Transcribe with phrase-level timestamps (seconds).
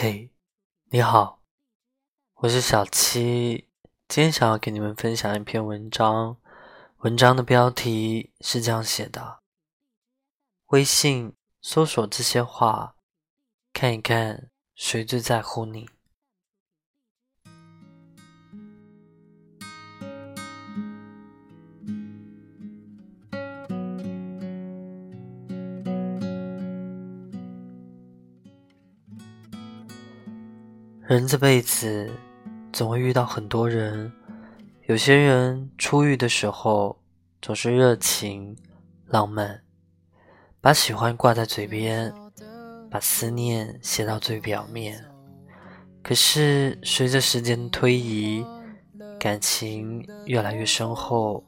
[0.00, 0.30] 嘿，
[0.90, 1.42] 你好，
[2.34, 3.68] 我是小七。
[4.06, 6.36] 今天想要给你们分享一篇文章，
[6.98, 9.40] 文章的标题是这样写的：
[10.66, 12.94] 微信搜索这些话，
[13.72, 15.90] 看一看谁最在乎你。
[31.08, 32.12] 人这辈子
[32.70, 34.12] 总会遇到很多人，
[34.88, 37.00] 有些人初遇的时候
[37.40, 38.54] 总是热情、
[39.06, 39.62] 浪漫，
[40.60, 42.12] 把喜欢挂在嘴边，
[42.90, 45.02] 把思念写到最表面。
[46.02, 48.44] 可是随着时间的推移，
[49.18, 51.42] 感情越来越深厚，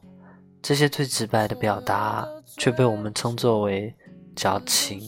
[0.59, 3.93] 这些最直白的表达却被我们称作为
[4.35, 4.99] 矫情。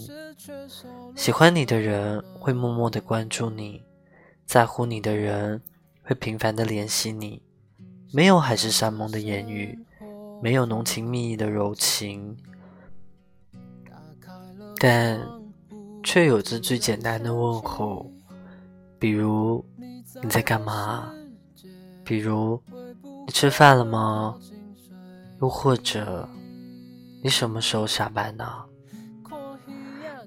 [1.15, 3.81] 喜欢你的人会默默的关注你。
[4.45, 5.61] 在乎你的人
[6.03, 7.41] 会频繁的联系你，
[8.11, 9.79] 没有海誓山盟的言语，
[10.41, 12.37] 没有浓情蜜意的柔情，
[14.77, 15.19] 但
[16.03, 18.11] 却有着最简单的问候，
[18.99, 19.65] 比如
[20.21, 21.11] 你在干嘛？
[22.03, 22.61] 比如
[23.25, 24.37] 你吃饭了吗？
[25.41, 26.29] 又或者
[27.23, 28.45] 你什么时候下班呢？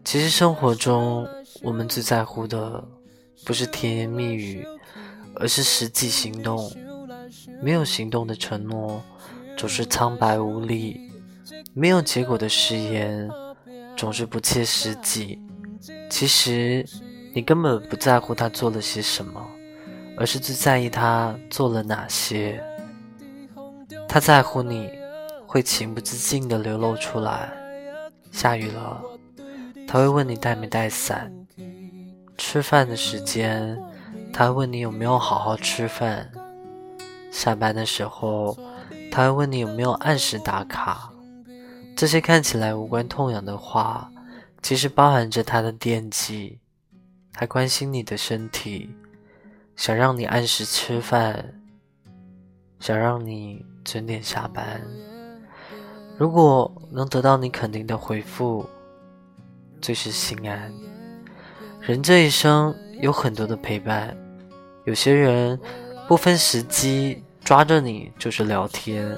[0.05, 1.29] 其实生活中
[1.63, 2.83] 我们最在乎的。
[3.45, 4.67] 不是甜言蜜语，
[5.37, 6.71] 而是实际行动。
[7.61, 9.03] 没有行动的承诺，
[9.57, 11.01] 总是苍白无力；
[11.75, 13.29] 没有结果的誓言，
[13.97, 15.41] 总是不切实际。
[16.11, 16.85] 其实，
[17.35, 19.45] 你根本不在乎他做了些什么，
[20.17, 22.63] 而是最在意他做了哪些。
[24.09, 24.91] 他在乎你，
[25.47, 27.53] 会情不自禁地流露出来。
[28.31, 29.03] 下雨了，
[29.87, 31.33] 他会问你带没带伞。
[32.39, 33.79] 吃饭的时间，
[34.33, 36.27] 他问你有没有好好吃饭；
[37.33, 38.57] 下班的时候，
[39.11, 41.13] 他问你有没有按时打卡。
[41.97, 44.11] 这些看起来无关痛痒的话，
[44.63, 46.61] 其实包含着他的惦记，
[47.33, 48.95] 他关心你的身体，
[49.75, 51.55] 想让你按时吃饭，
[52.79, 54.83] 想让你准点下班。
[56.19, 58.69] 如果能得到你肯定的回复，
[59.81, 60.73] 最是心安。
[61.87, 64.13] 人这一生有很多的陪伴，
[64.87, 65.57] 有些人
[66.09, 69.17] 不分时机抓着你就是聊天，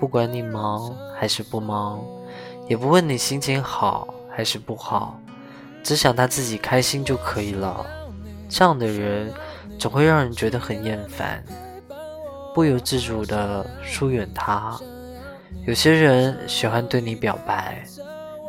[0.00, 2.04] 不管你忙还是不忙，
[2.68, 5.16] 也不问你心情好还是不好，
[5.84, 7.86] 只想他自己开心就可以了。
[8.48, 9.32] 这样的人
[9.78, 11.40] 总会让人觉得很厌烦，
[12.52, 14.76] 不由自主的疏远他。
[15.68, 17.80] 有些人喜欢对你表白，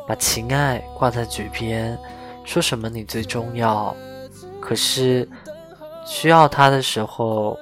[0.07, 1.95] 把情爱挂在嘴边。
[2.43, 3.95] 说什么你最重要，
[4.61, 5.27] 可是
[6.05, 7.57] 需要他的时候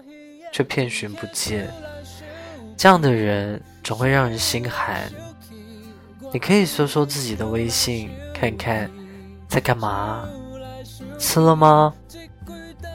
[0.52, 1.72] 却遍寻不见。
[2.76, 5.12] 这样的人总会让人心寒。
[6.34, 8.90] 你可以说说自己的微信，看看
[9.48, 10.28] 在干嘛？
[11.20, 11.94] 吃了吗？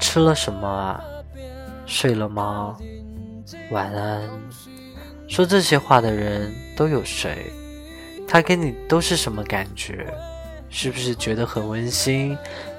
[0.00, 1.04] 吃了什么啊？
[1.86, 2.76] 睡了吗？
[3.70, 4.22] 晚安。
[5.28, 7.52] 说这些话的人都有谁？
[8.26, 10.06] 他给你都是什么感觉？
[10.78, 12.36] 是不是觉得很温馨？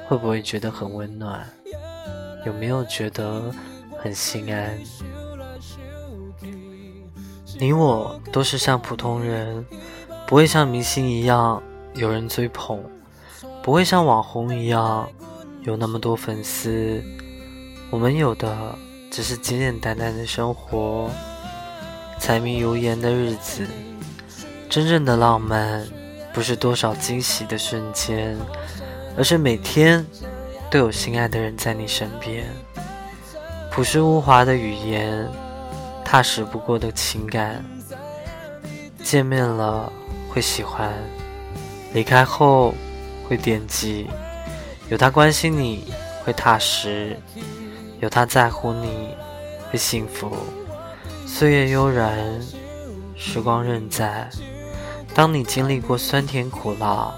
[0.08, 1.44] 会不会觉得很温暖？
[2.46, 3.52] 有没有觉得
[3.98, 4.78] 很心安？
[7.60, 9.66] 你我都是像普通人，
[10.28, 11.62] 不会像明星一样
[11.96, 12.80] 有人追捧，
[13.64, 15.10] 不会像网红一样
[15.64, 17.04] 有那么多粉丝。
[17.90, 18.76] 我们有的
[19.10, 21.10] 只是简简单单的生活，
[22.20, 23.66] 柴米油盐的日子，
[24.70, 25.84] 真正的浪漫。
[26.38, 28.38] 不是多少惊喜的瞬间，
[29.18, 30.06] 而是每天
[30.70, 32.46] 都有心爱的人在你身边。
[33.72, 35.28] 朴实无华的语言，
[36.06, 37.66] 踏实不过的情感。
[39.04, 39.92] 见面了
[40.30, 40.94] 会喜欢，
[41.92, 42.72] 离开后
[43.28, 44.06] 会惦记。
[44.90, 45.92] 有他关心你
[46.24, 47.18] 会踏实，
[48.00, 49.16] 有他在乎你
[49.72, 50.38] 会幸福。
[51.26, 52.16] 岁月悠然，
[53.16, 54.30] 时光仍在。
[55.18, 57.12] 当你经历过酸甜苦辣，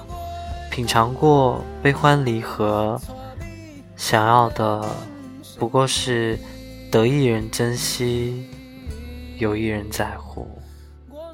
[0.71, 2.97] 品尝过悲欢离合，
[3.97, 4.89] 想要的
[5.57, 6.39] 不过是
[6.89, 8.49] 得一人珍惜，
[9.37, 10.47] 有一人在乎。
[11.09, 11.33] 我